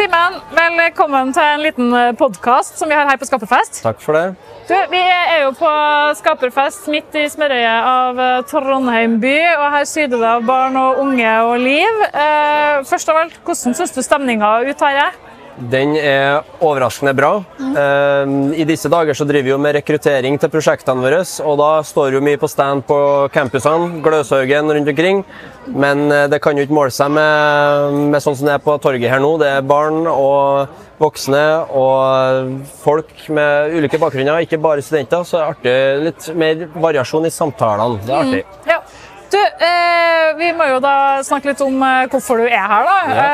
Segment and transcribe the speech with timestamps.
[0.00, 0.36] Simen,
[0.78, 3.82] velkommen til en liten podkast som vi har her på Skaperfest.
[3.84, 4.30] Takk for det.
[4.64, 5.72] Du, vi er jo på
[6.16, 11.02] Skaperfest midt i smørøyet av eh, Trondheim by, og her syder det av barn og
[11.02, 12.00] unge og liv.
[12.08, 15.20] Eh, først av alt, hvordan syns du stemninga ut her er?
[15.58, 17.30] Den er overraskende bra.
[17.60, 18.30] Eh,
[18.62, 22.16] I disse dager så driver vi jo med rekruttering til prosjektene våre, og da står
[22.16, 22.98] jo mye på stand på
[23.34, 25.24] campusene, Gløshaugen rundt omkring.
[25.68, 28.78] Men eh, det kan jo ikke måle seg med, med sånn som det er på
[28.82, 29.34] torget her nå.
[29.42, 30.70] Det er barn og
[31.00, 31.44] voksne
[31.76, 35.24] og folk med ulike bakgrunner, ikke bare studenter.
[35.28, 35.76] Så det er artig.
[36.08, 38.00] Litt mer variasjon i samtalene.
[38.06, 38.44] Det er artig.
[38.68, 38.79] Ja.
[39.30, 42.88] Du, eh, vi må jo da snakke litt om eh, hvorfor du er her.
[42.88, 42.96] da.
[43.14, 43.24] Ja.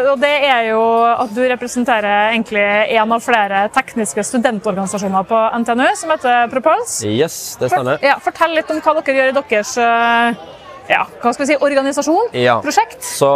[0.00, 2.64] Eh, og det er jo at du representerer egentlig
[2.96, 7.04] en av flere tekniske studentorganisasjoner på NTNU, som heter Propulse.
[7.10, 8.00] Yes, det stemmer.
[8.04, 10.44] Ja, fortell litt om hva dere gjør i deres eh,
[10.88, 12.60] ja, hva skal vi si, organisasjon, Ja.
[12.62, 13.02] prosjekt.
[13.04, 13.28] Så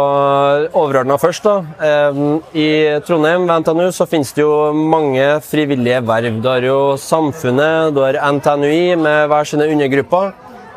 [0.73, 1.57] overordna først, da.
[1.83, 2.21] Eh,
[2.57, 2.67] I
[3.05, 6.41] Trondheim ved NTNU så finnes det jo mange frivillige verv.
[6.41, 10.31] Du har jo Samfunnet, du har NTNUI med hver sine undergrupper.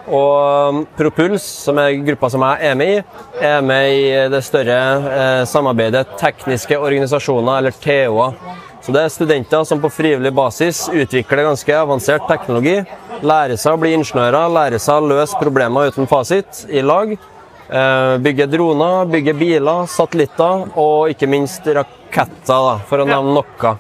[0.09, 3.03] Og Propuls, som er gruppa som jeg er med i,
[3.41, 4.77] er med i det større
[5.09, 8.37] eh, samarbeidet Tekniske organisasjoner, eller TO-er.
[8.85, 12.83] Så det er studenter som på frivillig basis utvikler ganske avansert teknologi.
[13.25, 17.15] Lærer seg å bli ingeniører, lærer seg å løse problemer uten fasit i lag.
[17.15, 23.77] Eh, Bygge droner, bygge biler, satellitter og ikke minst raketter, da, for å nevne noe.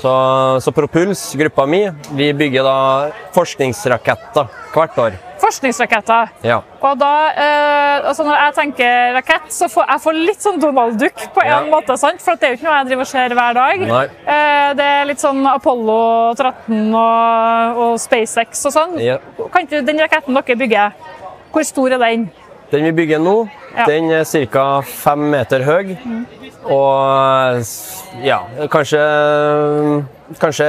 [0.00, 0.12] Så,
[0.64, 1.82] så Propuls, gruppa mi,
[2.16, 2.76] vi bygger da
[3.36, 5.18] forskningsraketter hvert år.
[5.40, 6.30] Forskningsraketter.
[6.46, 6.60] Ja.
[6.84, 10.98] Og da, eh, altså Når jeg tenker rakett, så får jeg får litt sånn Donald
[11.00, 11.60] Duck på en Ja.
[11.68, 11.96] måte.
[11.98, 12.20] sant?
[12.22, 13.82] For det er jo ikke noe jeg driver og ser hver dag.
[14.26, 18.98] Eh, det er litt sånn Apollo 13 og, og SpaceX og sånn.
[19.00, 19.18] Ja.
[19.52, 20.92] Kan ikke Den raketten dere bygger,
[21.52, 22.30] hvor stor er den?
[22.70, 23.84] Den vi bygger nå, Ja.
[23.86, 24.80] den er ca.
[24.82, 25.96] fem meter høy.
[26.64, 27.64] Og
[28.22, 29.00] ja, kanskje
[30.38, 30.66] Kanskje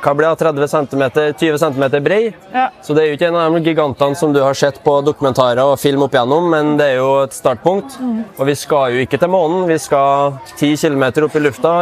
[0.00, 1.02] hva blir det, 30 cm,
[1.36, 2.32] 20 cm brei.
[2.54, 2.70] Ja.
[2.80, 5.60] Så det er jo ikke en av de gigantene som du har sett på dokumentarer
[5.60, 7.98] og film opp igjennom, men det er jo et startpunkt.
[8.38, 11.74] Og vi skal jo ikke til månen, vi skal 10 km opp i lufta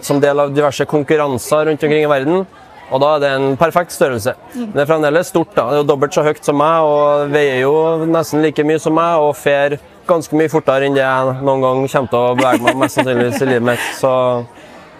[0.00, 2.46] som del av diverse konkurranser rundt omkring i verden.
[2.94, 4.36] Og da er det en perfekt størrelse.
[4.54, 5.50] Men det er fremdeles stort.
[5.56, 5.66] da.
[5.70, 7.74] Det er jo dobbelt så høyt som meg og veier jo
[8.06, 11.80] nesten like mye som meg og fer ganske mye fortere enn det jeg noen gang
[11.88, 13.88] kommer til å bevege meg mest sannsynligvis i livet mitt.
[13.98, 14.12] Så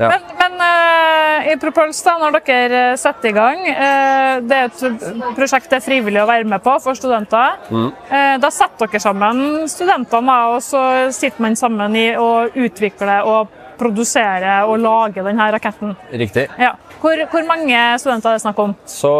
[0.01, 0.09] ja.
[0.11, 4.65] Men, men uh, i Propulse, da, når dere eh, setter i gang uh, Det er
[4.67, 5.05] et
[5.37, 7.61] prosjekt det er frivillig å være med på for studenter.
[7.71, 7.93] Mm.
[8.11, 10.83] Uh, da setter dere sammen studentene, og så
[11.15, 15.95] sitter man sammen i å utvikle og produsere og lage denne raketten.
[16.13, 16.49] Riktig.
[16.61, 16.75] Ja.
[17.03, 18.75] Hvor, hvor mange studenter er det snakk om?
[18.89, 19.15] Så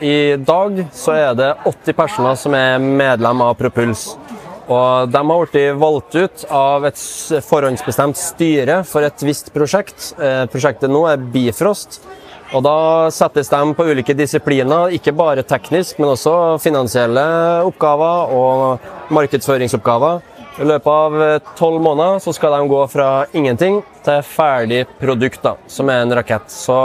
[0.00, 4.12] i dag så er det 80 personer som er medlem av Propuls.
[4.68, 7.02] Og de har blitt valgt ut av et
[7.48, 10.12] forhåndsbestemt styre for et visst prosjekt.
[10.20, 12.02] Eh, prosjektet nå er Bifrost.
[12.56, 17.24] Og da settes de på ulike disipliner, ikke bare teknisk, men også finansielle
[17.68, 20.22] oppgaver og markedsføringsoppgaver.
[20.58, 25.42] I løpet av eh, tolv måneder så skal de gå fra ingenting til ferdig produkt,
[25.44, 26.50] da, som er en rakett.
[26.50, 26.80] Så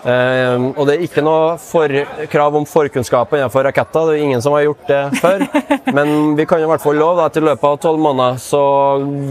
[0.00, 1.92] Eh, og det er ikke noe for,
[2.32, 4.08] krav om forkunnskaper innenfor raketter.
[4.08, 5.44] Det er ingen som har gjort det før.
[5.96, 8.62] Men vi kan i hvert fall love at i løpet av tolv måneder så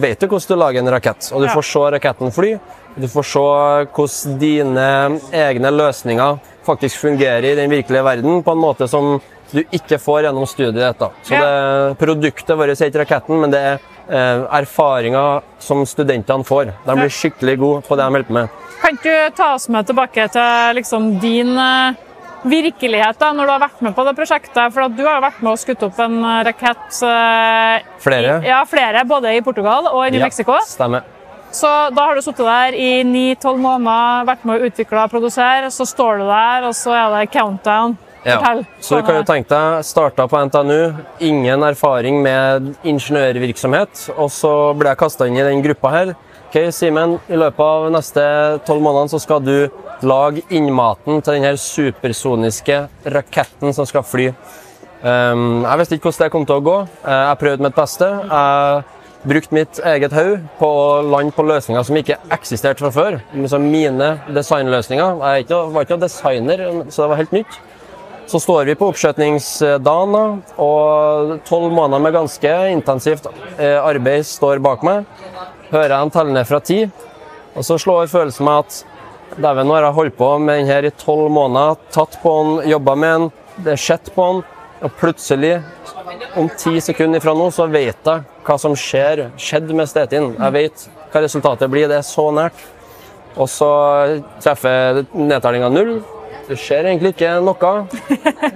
[0.01, 1.31] vet du hvordan du lager en rakett.
[1.33, 2.53] Og du får se raketten fly.
[2.99, 3.47] Du får se
[3.95, 4.87] hvordan dine
[5.33, 9.17] egne løsninger faktisk fungerer i den virkelige verden på en måte som
[9.51, 11.11] du ikke får gjennom studiet da.
[11.23, 13.79] Så det, produktet vårt er ikke raketten, men det er
[14.09, 16.73] eh, erfaringer som studentene får.
[16.85, 18.59] De blir skikkelig gode på det de holder på med.
[18.79, 21.99] Kan ikke du ta oss med tilbake til liksom, din eh,
[22.47, 24.73] virkelighet da, når du har vært med på det prosjektet?
[24.73, 28.39] For du har jo vært med og skutt opp en eh, rakett eh, Flere?
[28.43, 30.59] I, ja, flere, både i Portugal og i New Ja, Mexico.
[30.67, 31.07] Stemmer.
[31.51, 35.71] Så da har du sittet der i ni-tolv måneder, vært med å utvikle og produsere.
[35.73, 37.97] Så står du der, og så er det countdown.
[38.25, 38.37] Ja.
[38.39, 38.65] Fortell.
[38.83, 40.79] Så du kan jo tenke deg, starta på NTNU,
[41.23, 46.15] ingen erfaring med ingeniørvirksomhet, og så ble jeg kasta inn i den gruppa her.
[46.49, 48.23] Ok, Simen, i løpet av neste
[48.65, 49.69] tolv månedene så skal du
[50.01, 52.79] lage innmaten til denne supersoniske
[53.13, 54.31] raketten som skal fly.
[54.99, 56.77] Um, jeg visste ikke hvordan det kom til å gå.
[57.05, 58.07] Eh, Jeg prøvde mitt beste.
[58.09, 63.19] Jeg brukte mitt eget hode på å lande på løsninger som ikke eksisterte fra før.
[63.35, 65.21] Liksom mine designløsninger.
[65.21, 67.59] Jeg er ikke, var ikke noen designer, så det var helt nytt.
[68.29, 73.25] Så står vi på oppskjøtningsdagen, og tolv måneder med ganske intensivt
[73.57, 75.07] eh, arbeid står bak meg.
[75.71, 76.83] Hører jeg en telle ned fra ti,
[77.57, 80.85] og så slår følelsen meg at dæven, nå har jeg holdt på med den her
[80.85, 83.27] i tolv måneder, tatt på den, jobba med den,
[83.65, 84.45] det er sett på den,
[84.79, 85.57] Og plutselig,
[86.39, 90.29] om ti sekunder fra nå, så vet jeg hva som skjer, skjedde med Stetin.
[90.37, 91.89] Jeg vet hva resultatet blir.
[91.91, 92.61] Det er så nært.
[93.35, 93.67] Og så
[94.39, 95.97] treffer nedtellinga null.
[96.49, 97.73] Det skjer egentlig ikke noe.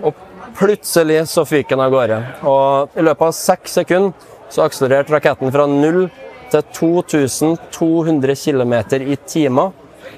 [0.08, 0.22] Og
[0.58, 2.20] plutselig så fyker den av gårde.
[2.50, 6.08] Og i løpet av seks sekunder så akselererte raketten fra null
[6.54, 9.74] til 2200 km i timen.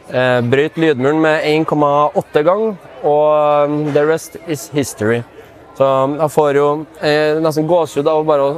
[0.07, 2.63] Eh, brøt lydmuren med 1,8 gang,
[3.03, 5.21] og um, the rest is history.
[5.77, 5.85] Så
[6.19, 6.67] jeg får jo
[7.01, 8.57] jeg nesten gåsehud av bare å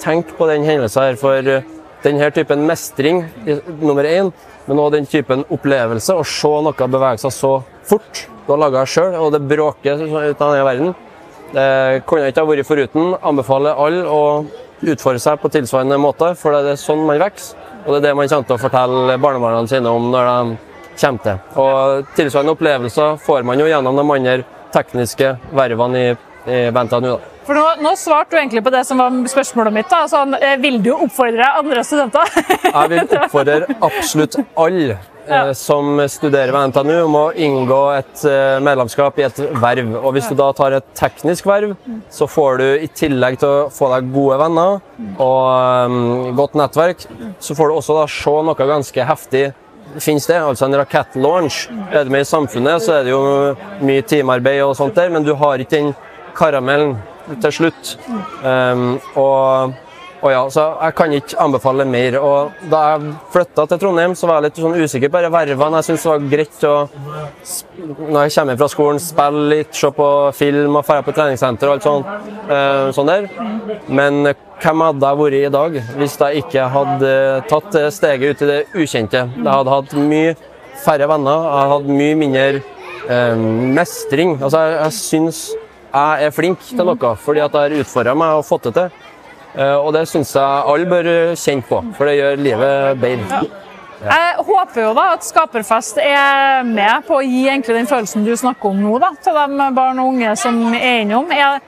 [0.00, 1.66] tenke på den hendelsen her, for uh,
[2.04, 3.24] denne typen mestring,
[3.80, 4.32] nummer én,
[4.66, 8.26] men også den typen opplevelse, å se noe bevege seg så fort.
[8.44, 10.94] Du har laga det sjøl, og det bråker ut av denne verden.
[11.54, 13.10] Det kunne jeg ikke ha vært foruten.
[13.22, 14.22] Anbefaler alle å
[14.84, 17.60] utfordre seg på tilsvarende måte, for det er sånn man vokser.
[17.84, 20.56] Og det er det man kommer til å fortelle barnebarna sine om når de
[21.02, 21.42] kommer til.
[21.60, 24.38] Og tilsvarende opplevelser får man jo gjennom de andre
[24.74, 26.18] tekniske vervene i,
[26.48, 27.12] i NTNU.
[27.12, 27.33] da.
[27.44, 29.90] For nå, nå svarte du egentlig på det som var spørsmålet mitt.
[29.92, 30.04] da.
[30.08, 32.30] Sånn, vil du oppfordre andre studenter?
[32.64, 34.96] Jeg vil oppfordre absolutt alle
[35.28, 39.92] eh, som studerer ved NTNU, om å inngå et eh, medlemskap i et verv.
[40.00, 41.74] Og hvis du da tar et teknisk verv,
[42.12, 44.80] så får du i tillegg til å få deg gode venner
[45.20, 47.04] og um, godt nettverk,
[47.44, 49.50] så får du også da se noe ganske heftig
[50.00, 51.68] finnes det, altså en rakettlaunch.
[51.92, 53.22] Er du med i samfunnet, så er det jo
[53.84, 55.92] mye teamarbeid og sånt der, men du har ikke den
[56.34, 56.96] karamellen
[57.40, 57.94] til slutt.
[58.44, 59.74] Um, og,
[60.24, 62.16] og ja, så jeg kan ikke anbefale mer.
[62.20, 65.80] Og da jeg flytta til Trondheim, så var jeg litt sånn usikker på vervene.
[65.82, 66.74] Jeg syntes det var greit å,
[68.08, 71.76] når jeg kommer fra skolen, spille litt, se på film og dra på treningssenter og
[71.76, 72.32] alt sånt.
[72.48, 73.28] eh, sånn der.
[73.88, 74.32] Men
[74.62, 77.14] hvem hadde jeg vært i dag hvis jeg ikke hadde
[77.50, 79.26] tatt steget ut i det ukjente?
[79.34, 80.36] Jeg hadde hatt mye
[80.84, 82.62] færre venner, jeg hadde hatt mye mindre
[83.08, 83.44] um,
[83.76, 84.38] mestring.
[84.40, 85.42] Altså, jeg, jeg syns
[85.94, 89.02] jeg er flink til noe fordi at jeg har utfordra meg og fått det til.
[89.54, 93.44] Eh, og det syns jeg alle bør kjenne på, for det gjør livet bedre.
[94.04, 98.34] Jeg håper jo da at Skaperfest er med på å gi egentlig den følelsen du
[98.36, 101.30] snakker om nå, da, til de barn og unge som er innom.
[101.32, 101.62] Jeg,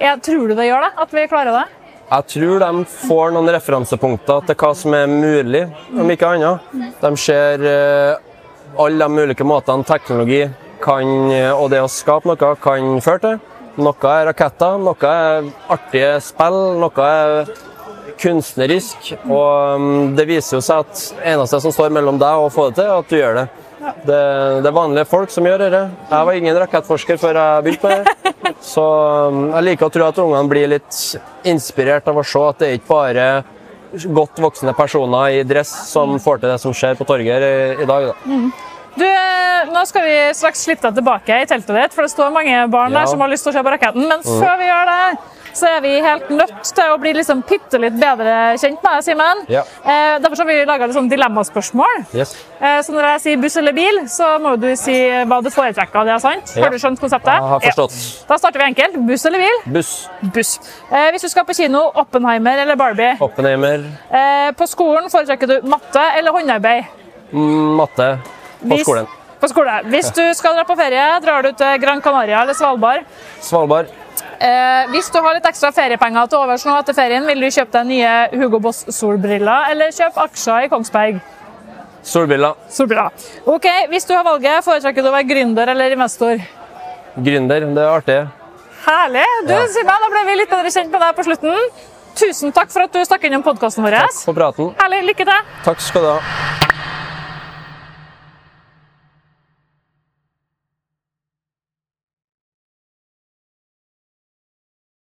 [0.00, 0.92] jeg, tror du det gjør det?
[1.04, 1.66] At vi klarer det?
[2.12, 5.62] Jeg tror de får noen referansepunkter til hva som er mulig,
[5.92, 6.72] om ikke annet.
[7.02, 8.32] De ser eh,
[8.80, 10.46] alle de ulike måtene teknologi
[10.82, 13.40] kan, eh, og det å skape noe kan føre til.
[13.80, 17.52] Noe er raketter, noe er artige spill, noe er
[18.20, 19.12] kunstnerisk.
[19.24, 22.68] Og mm, det viser jo seg at eneste som står mellom deg og å få
[22.68, 23.46] det til, er at du gjør det.
[23.82, 24.18] Det,
[24.62, 25.82] det er vanlige folk som gjør dette.
[26.10, 28.54] Jeg var ingen rakettforsker før jeg begynte med det.
[28.62, 28.84] Så
[29.32, 31.00] mm, jeg liker å tro at ungene blir litt
[31.48, 33.26] inspirert av å se at det er ikke bare
[33.92, 37.88] godt voksne personer i dress som får til det som skjer på torget i, i
[37.88, 38.12] dag.
[38.12, 38.36] Da.
[38.96, 42.32] Du, eh, nå skal vi straks slippe deg tilbake i teltet ditt, for det står
[42.34, 43.00] mange barn Ja.
[43.00, 44.08] der som har lyst til å se på raketten.
[44.08, 45.18] Men før vi gjør det,
[45.54, 49.02] så er vi helt nødt til å bli liksom bitte litt bedre kjent med deg,
[49.04, 49.42] Simen.
[49.52, 49.62] Ja.
[49.84, 52.06] Eh, derfor har vi laga sånn dilemmaspørsmål.
[52.14, 52.34] Yes.
[52.60, 54.94] Eh, så når jeg sier buss eller bil, så må du si
[55.28, 56.04] hva du foretrekker.
[56.04, 56.52] Det er sant?
[56.56, 56.62] Ja.
[56.64, 57.32] Har du skjønt konseptet?
[57.36, 58.26] Jeg har forstått.
[58.28, 58.96] Da starter vi enkelt.
[59.06, 59.72] Buss eller bil?
[59.72, 60.58] Buss, Buss.
[60.90, 63.16] Eh, hvis du skal på kino, Oppenheimer eller Barbie?
[63.20, 66.84] Oppenheimer, Eh, på skolen foretrekker du matte eller håndarbeid?
[67.32, 68.18] mm, matte
[68.62, 69.06] på Hvis- skolen.
[69.42, 69.72] På skole.
[69.90, 73.04] Hvis du skal dra på ferie, drar du til Gran Canaria eller Svalbard.
[73.40, 73.86] Svalbard,
[74.42, 77.70] Eh, hvis du har litt ekstra feriepenger til overs nå etter ferien, vil du kjøpe
[77.72, 81.20] deg nye Hugo Boss solbriller eller kjøpe aksjer i Kongsberg?
[82.02, 83.10] solbriller, Solbriller.
[83.46, 86.36] Ok, Hvis du har valget, foretrekker du å være gründer eller investor?
[87.16, 88.28] gründer, det er artig.
[88.86, 89.26] Herlig!
[89.46, 89.66] Du, Ja.
[89.66, 91.56] Simen, da ble vi litt bedre kjent med deg på slutten.
[92.16, 93.90] Tusen takk for at du stakk innom podkasten vår.
[93.98, 94.74] Takk for praten.
[94.76, 95.04] Herlig.
[95.14, 95.42] Lykke til!
[95.64, 96.20] Takk skal du ha.